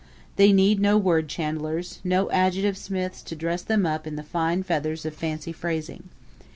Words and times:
They 0.35 0.51
need 0.51 0.79
no 0.79 0.97
word 0.97 1.27
chandlers, 1.29 1.99
no 2.03 2.27
adjective 2.31 2.75
smiths 2.75 3.21
to 3.21 3.35
dress 3.35 3.61
them 3.61 3.85
up 3.85 4.07
in 4.07 4.15
the 4.15 4.23
fine 4.23 4.63
feathers 4.63 5.05
of 5.05 5.13
fancy 5.13 5.51
phrasing. 5.51 6.09